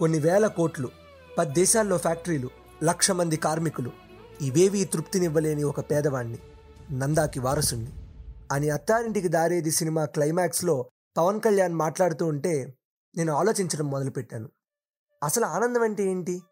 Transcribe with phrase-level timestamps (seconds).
[0.00, 0.88] కొన్ని వేల కోట్లు
[1.38, 2.50] పది దేశాల్లో ఫ్యాక్టరీలు
[2.84, 3.90] లక్ష మంది కార్మికులు.
[4.40, 6.38] ఇవేవీ తృప్తినివ్వలేని ఒక పేదవాణ్ణి
[6.92, 7.92] నందాకి వారసుణ్ణి.
[8.52, 10.86] అని అత్తారింటికి దారేది సినిమా క్లైమాక్స్లో
[11.16, 12.74] పవన్ కళ్యాణ్ మాట్లాడుతూ ఉంటే
[13.16, 14.48] నేను ఆలోచించడం మొదలుపెట్టాను.
[15.24, 16.42] అసలు ఆనందం అంటే ఏంటి?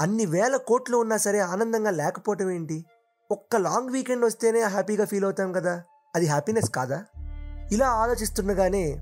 [0.00, 2.84] అన్ని వేల కోట్లు ఉన్నా సరే ఆనందంగా లేకపోవటం ఏంటి?
[3.30, 5.82] ఒక్క లాంగ్ వీకెండ్ వస్తేనే హ్యాపీగా ఫీల్ అవుతాం కదా?
[6.14, 7.04] అది హ్యాపీనెస్ కాదా?
[7.72, 9.00] ఇలా ఆలోచిస్తుండగానే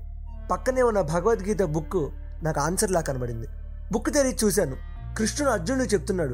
[0.51, 2.11] పక్కనే ఉన్న భగవద్గీత బుక్
[2.43, 3.47] నాకు ఆన్సర్లా కనబడింది.
[3.91, 4.75] బుక్ తెరిచి చూశాను.
[5.17, 6.33] కృష్ణుడు అర్జునుడు చెప్తున్నాడు.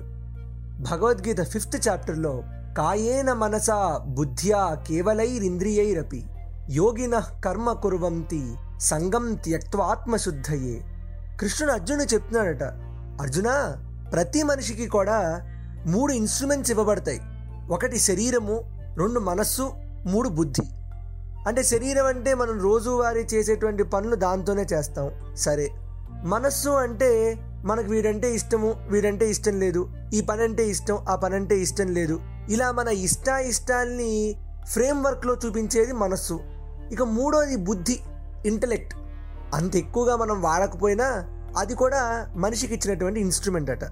[0.92, 2.44] భగవద్గీత ఫిఫ్త్ చాప్టర్లో
[2.78, 6.24] కాయేన మనసా బుద్ధ్యా కేవలైరింద్రియైరపి
[6.70, 10.82] యోగిన కర్మ కుర్వంతి సంగం త్యక్త్వాత్మశుద్ధయే
[11.40, 12.64] కృష్ణుడు అర్జునుడు చెప్తున్నాడట
[13.22, 13.76] అర్జున
[14.14, 15.40] ప్రతి మనిషికి కూడా
[15.86, 17.22] మూడు ఇన్స్ట్రుమెంట్స్ ఇవ్వబడతాయి.
[17.70, 19.72] ఒకటి శరీరము రెండు మనస్సు
[20.06, 20.66] మూడు బుద్ధి.
[21.48, 25.36] అంటే శరీరం అంటే మనం రోజువారీ చేసేటువంటి పనులు దాంతోనే చేస్తాం.
[25.36, 25.68] సరే
[26.24, 29.90] మనస్సు అంటే మనకు వీడంటే ఇష్టము వీడంటే ఇష్టం లేదు.
[30.14, 32.20] ఈ పని అంటే ఇష్టం ఆ పని అంటే ఇష్టం లేదు.
[32.50, 34.36] ఇలా మన ఇష్ట ఇష్టాల్ని
[34.68, 36.40] ఫ్రేమ్ వర్క్లో చూపించేది మనస్సు.
[36.92, 38.00] ఇక మూడోది బుద్ధి
[38.46, 38.94] ఇంటలెక్ట్.
[39.54, 43.84] అంత ఎక్కువగా మనం వాడకపోయినా అది కూడా మనిషికి ఇచ్చినటువంటి ఇన్స్ట్రుమెంట్ అట.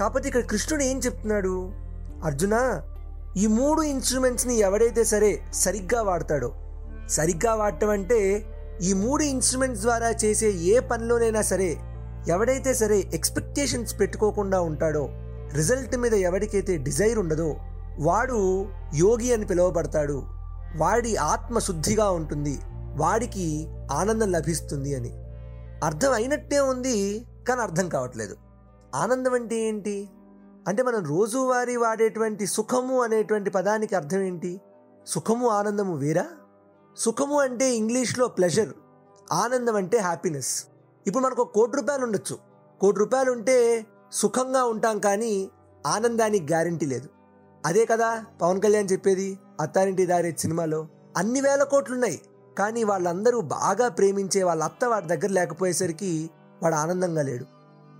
[0.00, 1.72] కాకపోతే ఇక్కడ కృష్ణుడు ఏం చెప్తున్నాడు?
[2.24, 2.82] అర్జున
[3.36, 6.52] ఈ మూడు ఇన్స్ట్రుమెంట్స్ని ఎవడైతే సరే సరిగ్గా వాడతాడో
[7.08, 8.46] సరిగ్గా వాడటం అంటే
[8.82, 11.76] ఈ మూడు ఇన్స్ట్రుమెంట్స్ ద్వారా చేసే ఏ పనిలోనైనా సరే
[12.28, 15.08] ఎవడైతే సరే ఎక్స్పెక్టేషన్స్ పెట్టుకోకుండా ఉంటాడో
[15.54, 17.56] రిజల్ట్ మీద ఎవరికైతే డిజైర్ ఉండదో
[17.98, 20.22] వాడు యోగి అని పిలువబడతాడు.
[20.76, 22.58] వాడి ఆత్మ శుద్ధిగా ఉంటుంది.
[22.96, 25.10] వాడికి ఆనందం లభిస్తుంది అని.
[25.84, 28.36] అర్థం అయినట్టే ఉంది కానీ అర్థం కావట్లేదు.
[28.94, 30.08] ఆనందం అంటే ఏంటి?
[30.68, 34.60] అంటే మనం రోజువారీ వాడేటువంటి సుఖము అనేటువంటి పదానికి అర్థం ఏంటి?
[35.06, 36.26] సుఖము ఆనందము వేరా?
[36.96, 38.68] సుఖము అంటే ఇంగ్లీష్లో ప్లెజర్
[39.32, 40.64] ఆనందం అంటే హ్యాపీనెస్
[41.06, 42.38] ఇప్పుడు మనకు ఒక కోటి రూపాయలు ఉండొచ్చు.
[42.80, 45.50] కోటి రూపాయలు ఉంటే సుఖంగా ఉంటాం కానీ
[45.86, 47.08] ఆనందానికి గ్యారంటీ లేదు.
[47.66, 52.20] అదే కదా పవన్ కళ్యాణ్ చెప్పేది అత్తారింటి దారే సినిమాలో అన్ని వేల కోట్లున్నాయి.
[52.58, 56.30] కానీ వాళ్ళందరూ బాగా ప్రేమించే వాళ్ళ అత్త వాడి దగ్గర లేకపోయేసరికి
[56.62, 57.44] వాడు ఆనందంగా లేడు.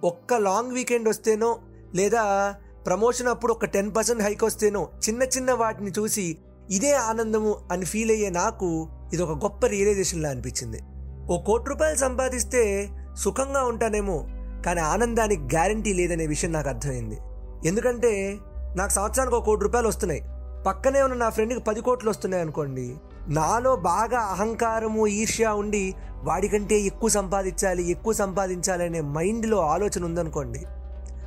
[0.07, 1.59] ఒక్క లాంగ్ వీకెండ్ వస్తేనో
[1.95, 2.55] లేదా
[2.87, 6.39] ప్రమోషన్ అప్పుడు ఒక టెన్ పర్సెంట్ హైక్ వస్తేనో చిన్న చిన్న వాటిని చూసి
[6.71, 10.81] ఇదే ఆనందము అని ఫీల్ అయ్యే నాకు ఇది ఒక గొప్ప రియలైజేషన్లా అనిపించింది.
[11.33, 12.63] ఓ కోటి రూపాయలు సంపాదిస్తే
[13.17, 14.25] సుఖంగా ఉంటానేమో
[14.67, 17.19] కానీ ఆనందానికి గ్యారంటీ లేదనే విషయం నాకు అర్థమైంది.
[17.65, 18.39] ఎందుకంటే
[18.77, 20.23] నాకు సంవత్సరానికి ఒక కోటి రూపాయలు వస్తున్నాయి.
[20.67, 22.95] పక్కనే ఉన్న నా ఫ్రెండ్కి పది కోట్లు వస్తున్నాయి అనుకోండి
[23.29, 30.65] నాలో బాగా అహంకారము ఈర్ష్య ఉండి వాడికంటే ఎక్కువ సంపాదించాలి ఎక్కువ సంపాదించాలి అనే మైండ్లో ఆలోచన ఉందనుకోండి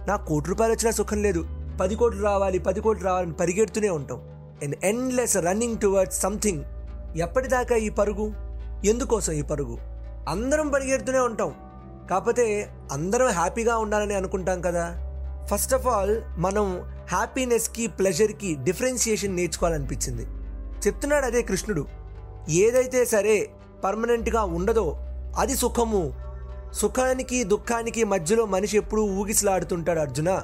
[0.07, 1.45] నాకు కోటి రూపాయలు వచ్చినా సుఖం లేదు.
[1.81, 4.21] పది కోట్లు రావాలి పది కోట్లు రావాలని పరిగెడుతూనే ఉంటాం.
[4.63, 6.63] And endless running towards something
[7.17, 8.33] ఎప్పటిదాకా ఈ పరుగు?
[8.85, 9.77] ఎందుకోసం ఈ పరుగు?
[10.29, 11.51] అందరం పరిగెడుతూనే ఉంటాం.
[12.09, 15.05] కాకపోతే అందరం హ్యాపీగా ఉండాలని అనుకుంటాం కదా.
[15.51, 16.79] ఫస్ట్ ఆఫ్ ఆల్ మనం
[17.11, 20.25] హ్యాపీనెస్కి ప్లెజర్కి డిఫరెన్సియేషన్ నేర్చుకోవాలనిపించింది.
[20.87, 21.85] చెప్తున్నాడు అదే కృష్ణుడు.
[22.49, 23.49] ఏదైతే సరే
[23.83, 24.97] పర్మనెంట్గా ఉండదో
[25.37, 26.13] అది సుఖము.
[26.73, 30.41] సుఖానికి దుఃఖానికి మధ్యలో మనిషి ఎప్పుడూ ఊగిసలాడుతుంటాడు అర్జున.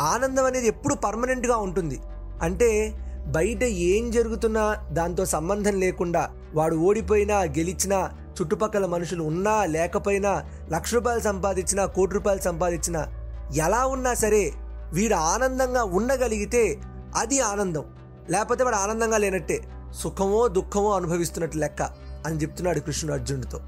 [0.00, 2.00] ఆనందం అనేది ఎప్పుడు పర్మనెంట్గా ఉంటుంది.
[2.42, 2.92] అంటే
[3.26, 8.10] బయట ఏం జరుగుతున్నా దాంతో సంబంధం లేకుండా వాడు ఓడిపోయినా గెలిచినా
[8.40, 13.06] చుట్టుపక్కల మనుషులు ఉన్నా లేకపోయినా లక్ష రూపాయలు సంపాదించినా కోటి రూపాయలు సంపాదించినా
[13.54, 14.52] ఎలా ఉన్నా సరే
[14.92, 16.80] వీడు ఆనందంగా ఉండగలిగితే
[17.16, 17.84] అది ఆనందం.
[18.30, 19.64] లేకపోతే వాడు ఆనందంగా లేనట్టే.
[19.94, 21.82] సుఖమో దుఃఖమో అనుభవిస్తున్నట్టు లెక్క
[22.26, 23.58] అని చెప్తున్నాడు కృష్ణుడు అర్జునుడితో.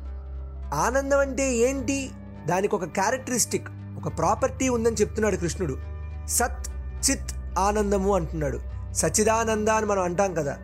[0.75, 2.11] ఆనందం అంటే ఏంటి?
[2.47, 3.69] దానికి ఒక క్యారెక్టరిస్టిక్
[4.05, 5.77] ఒక ప్రాపర్టీ ఉందని చెప్తున్నాడు కృష్ణుడు.
[6.29, 6.69] సత్
[7.11, 8.61] చిత్ ఆనందము అంటున్నాడు.
[8.93, 10.57] సచిదానంద అని మనం అంటాం కదా.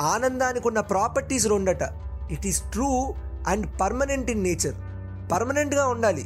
[0.00, 1.82] ఆనందానికి ఉన్న properties రెండట.
[2.30, 3.14] It is true
[3.46, 4.74] and permanent in nature.
[5.32, 6.24] పర్మనెంట్గా ఉండాలి.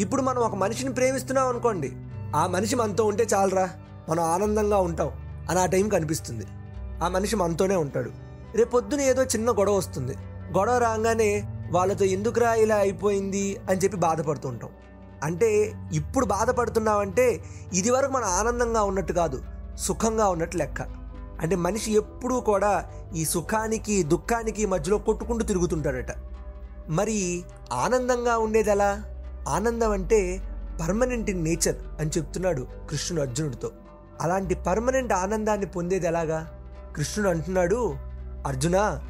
[0.00, 1.92] ఇప్పుడు మనం ఒక మనిషిని ప్రేమిస్తున్నాం అనుకోండి
[2.36, 3.70] ఆ మనిషి మనతో ఉంటే చాలరా?
[4.08, 5.10] మనం ఆనందంగా ఉంటాం
[5.50, 6.46] అని ఆ టైంకి అనిపిస్తుంది.
[7.04, 8.10] ఆ మనిషి మనతోనే ఉంటాడు.
[8.54, 10.14] రేపొద్దున ఏదో చిన్న గొడవ వస్తుంది.
[10.58, 14.70] గొడవ రాగానే వాళ్ళతో ఎందుకురా ఇలా అయిపోయింది అని చెప్పి బాధపడుతుంటాం
[15.22, 17.44] అంటే ఇప్పుడు బాధపడుతున్నామంటే
[17.74, 19.44] ఇది వరకు మనం ఆనందంగా ఉన్నట్టు కాదు
[19.76, 20.82] సుఖంగా ఉన్నట్టు లెక్క.
[21.40, 22.84] అంటే మనిషి ఎప్పుడూ కూడా
[23.16, 26.35] ఈ సుఖానికి దుఃఖానికి మధ్యలో కొట్టుకుంటూ తిరుగుతుంటాడట.
[26.88, 29.02] మరి ఆనందంగా ఉండేదెలా?
[29.48, 30.40] ఆనందం అంటే
[30.80, 33.70] పర్మనెంట్ ఇన్ నేచర్ అని చెప్తున్నాడు కృష్ణుడు అర్జునుడితో.
[34.20, 37.94] అలాంటి పర్మనెంట్ ఆనందాన్ని పొందేది ఎలాగా కృష్ణుడు అంటున్నాడు
[38.46, 39.00] అర్జున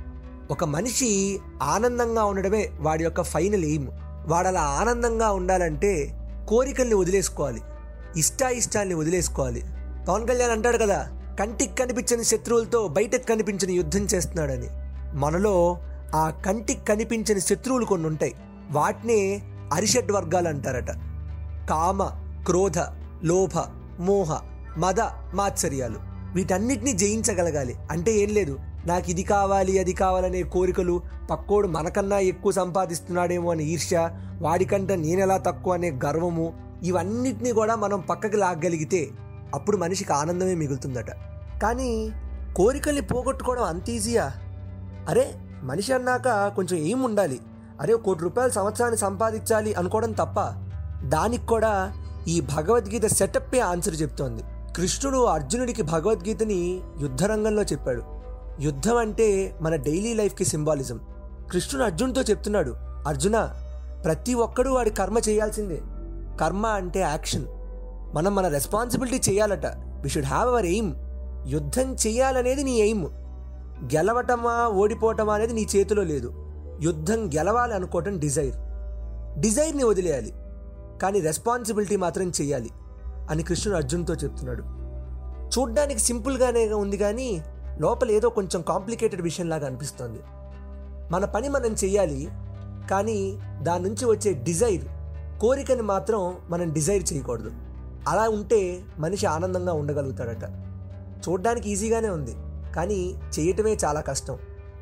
[0.51, 3.89] ఒక మనిషి ఆనందంగా ఉండడమే వాడి యొక్క ఫైనల్ ఎయిమ్.
[4.27, 6.19] వాడు అలా ఆనందంగా ఉండాలంటే
[6.49, 7.61] కోరికల్ని వదిలేసుకోవాలి
[8.17, 9.63] ఇష్టాయిష్టాల్ని వదిలేసుకోవాలి.
[10.09, 11.09] పవన్ కళ్యాణ్ అంటాడు కదా
[11.41, 14.67] కంటికి కనిపించని శత్రువులతో బయటకు కనిపించని యుద్ధం చేస్తున్నాడని.
[15.19, 15.79] మనలో
[16.15, 18.35] ఆ కంటికి కనిపించని శత్రువులు కొన్ని ఉంటాయి
[18.71, 19.43] వాటినే
[19.73, 20.91] అరిషడ్ వర్గాలు అంటారట
[21.71, 22.11] కామ
[22.47, 22.79] క్రోధ
[23.25, 23.59] లోభ
[24.01, 24.41] మోహ
[24.79, 25.01] మద
[25.35, 25.99] మాత్సర్యాలు.
[26.35, 27.77] వీటన్నిటిని జయించగలగాలి.
[27.91, 28.59] అంటే ఏం లేదు.
[28.87, 34.11] నాకు ఇది కావాలి అది కావాలనే కోరికలు పక్కోడు మనకన్నా ఎక్కువ సంపాదిస్తున్నాడేమో అనే ఈర్ష్య
[34.41, 39.09] వాడికంటే నేనెలా తక్కువ అనే గర్వము ఇవన్నిటినీ కూడా మనం పక్కకి లాగగలిగితే
[39.55, 41.11] అప్పుడు మనిషికి ఆనందమే మిగులుతుందట.
[41.63, 42.11] కానీ
[42.57, 44.33] కోరికల్ని పోగొట్టుకోవడం అంత ఈజీయా?
[45.09, 45.35] అరే
[45.67, 47.41] మనిషి అన్నాక కొంచెం ఏం ఉండాలి
[47.81, 50.41] అరే కోటి రూపాయలు సంవత్సరాన్ని సంపాదించాలి అనుకోవడం తప్ప
[51.03, 51.93] దానికి కూడా
[52.29, 54.43] ఈ భగవద్గీత సెటప్పే ఆన్సర్ చెప్తోంది.
[54.77, 58.03] కృష్ణుడు అర్జునుడికి భగవద్గీతని యుద్ధరంగంలో చెప్పాడు.
[58.61, 61.01] యుద్ధం అంటే మన డైలీ లైఫ్కి సింబాలిజం.
[61.53, 63.55] కృష్ణుడు అర్జునుడితో చెప్తున్నాడు అర్జున
[64.05, 65.83] ప్రతి ఒక్కడూ వాడి కర్మ చేయాల్సిందే.
[66.41, 67.45] కర్మ అంటే యాక్షన్.
[68.17, 69.67] మనం మన రెస్పాన్సిబిలిటీ చేయాలట.
[69.77, 70.95] We should have our aim.
[71.47, 73.26] యుద్ధం చేయాలనేది నీ ఎయిమ్.
[73.85, 76.33] గెలవటమా ఓడిపోవటమా అనేది నీ చేతిలో లేదు.
[76.81, 78.57] యుద్ధం గెలవాలి అనుకోవటం డిజైర్.
[79.41, 80.33] డిజైర్ని వదిలేయాలి.
[81.03, 82.71] కానీ రెస్పాన్సిబిలిటీ మాత్రం చేయాలి
[83.31, 84.63] అని కృష్ణుడు అర్జున్తో చెప్తున్నాడు.
[85.59, 87.45] చూడ్డానికి సింపుల్గానే ఉంది కానీ
[87.81, 90.19] లోపల ఏదో కొంచెం కాంప్లికేటెడ్ విషయంలాగా అనిపిస్తుంది.
[91.13, 92.29] మన పని మనం చేయాలి
[92.91, 94.85] కానీ దాని నుంచి వచ్చే డిజైర్
[95.41, 97.51] కోరికని మాత్రం మనం డిజైర్ చేయకూడదు.
[98.09, 100.45] అలా ఉంటే మనిషి ఆనందంగా ఉండగలుగుతాడట.
[101.29, 102.35] చూడ్డానికి ఈజీగానే ఉంది.
[102.75, 104.39] కానీ చేయటమే చాలా కష్టం.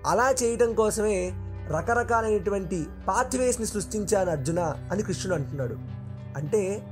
[0.06, 1.32] అలా చేయటం కోసమే
[1.69, 5.75] రకరకాలైనటువంటి పాత్వేస్ని సృష్టించాను అర్జున అని కృష్ణుడు అంటున్నాడు.
[6.36, 6.86] అంటే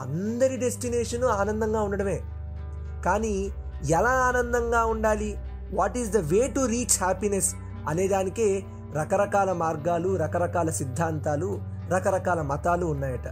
[0.00, 2.20] అందరి డెస్టినేషన్ ఆనందంగా ఉండడమే.
[3.04, 3.50] కానీ
[3.90, 5.36] ఎలా ఆనందంగా ఉండాలి?
[5.74, 7.54] What is the way to reach happiness
[7.88, 11.60] అనేదానికే రకరకాల మార్గాలు రకరకాల సిద్ధాంతాలు
[11.90, 13.28] రకరకాల మతాలు ఉన్నాయట.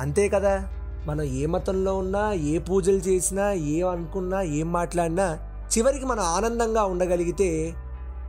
[0.00, 0.68] అంతే కదా?
[1.06, 5.38] మనం ఏ మతంలో ఉన్నా ఏ పూజలు చేసినా ఏం అనుకున్నా ఏం మాట్లాడినా
[5.78, 7.74] చివరికి మనం ఆనందంగా ఉండగలిగితే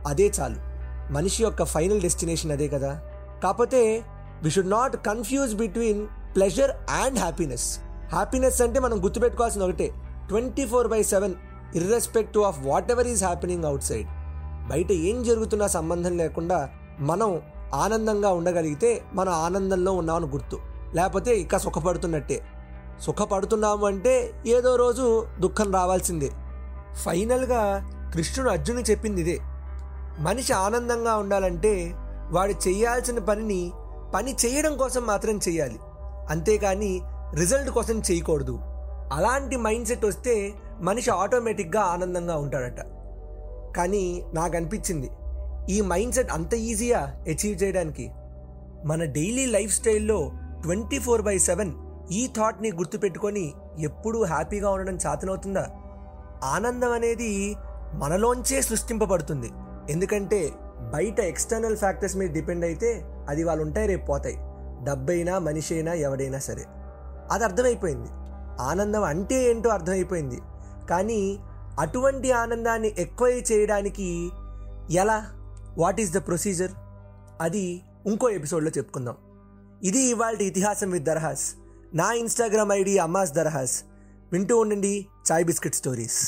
[0.06, 0.56] అదే చాలు.
[1.12, 3.00] మనిషి యొక్క ఫైనల్ డెస్టినేషన్ అదే కదా.
[3.44, 4.04] కాకపోతే
[4.42, 7.78] we should not confuse between pleasure and happiness
[8.12, 9.92] happiness అంటే మనం గుర్తుపెట్టుకోవాల్సిన ఒకటే.
[10.28, 11.34] Twenty four by seven
[11.74, 14.08] irrespective of whatever is happening outside
[14.68, 16.70] బయట ఏం జరుగుతున్నా సంబంధం లేకుండా
[17.00, 17.40] మనం
[17.74, 20.58] ఆనందంగా ఉండగలిగితే మనం ఆనందంలో ఉన్నామని గుర్తు.
[20.94, 22.40] లేకపోతే ఇక సుఖపడుతున్నట్టే.
[23.00, 26.30] సుఖపడుతున్నాము అంటే ఏదో రోజు దుఃఖం రావాల్సిందే.
[26.96, 29.38] ఫైనల్గా కృష్ణుడు అర్జును చెప్పింది ఇదే.
[30.18, 31.92] మనిషి ఆనందంగా ఉండాలంటే
[32.30, 33.72] వాడు చేయాల్సిన పనిని
[34.14, 35.78] పని చేయడం కోసం మాత్రం చేయాలి.
[36.30, 37.00] అంతేకాని
[37.34, 38.58] రిజల్ట్ కోసం చేయకూడదు.
[39.12, 42.80] అలాంటి మైండ్ సెట్ వస్తే మనిషి ఆటోమేటిక్గా ఆనందంగా ఉంటాడట.
[43.76, 45.10] కానీ నాకు అనిపించింది
[45.70, 48.10] ఈ మైండ్ సెట్ అంత ఈజీయా అచీవ్ చేయడానికి?
[48.84, 50.32] మన డైలీ లైఫ్ స్టైల్లో
[50.62, 51.72] ట్వంటీ ఫోర్ బై సెవెన్
[52.12, 55.70] ఈ థాట్ని గుర్తుపెట్టుకొని ఎప్పుడూ హ్యాపీగా ఉండడం సాధనవుతుందా?
[56.44, 57.56] ఆనందం అనేది
[57.94, 59.50] మనలోంచే సృష్టింపబడుతుంది.
[59.90, 60.50] ఎందుకంటే
[60.92, 64.36] బయట ఎక్స్టర్నల్ ఫ్యాక్టర్స్ మీద డిపెండ్ అయితే అది వాళ్ళు ఉంటాయి రేపు పోతాయి.
[64.84, 66.64] డబ్బైనా మనిషి అయినా ఎవడైనా సరే.
[67.30, 68.08] అది అర్థమైపోయింది.
[68.60, 70.40] ఆనందం అంటే ఏంటో అర్థమైపోయింది.
[70.90, 71.38] కానీ
[71.78, 74.30] అటువంటి ఆనందాన్ని ఎక్కువ చేయడానికి
[74.90, 75.26] ఎలా?
[75.78, 76.72] వాట్ ఈస్ ద ప్రొసీజర్
[77.40, 79.14] అది ఇంకో ఎపిసోడ్లో చెప్పుకుందాం.
[79.84, 81.54] ఇది ఇవాళ ఇతిహాసం విత్ దర్హాస్.
[81.94, 83.84] నా ఇన్స్టాగ్రామ్ ఐడి అమ్మాస్ దర్హాస్.
[84.34, 84.94] వింటూ ఉండండి
[85.28, 86.20] చాయ్ బిస్కెట్ స్టోరీస్.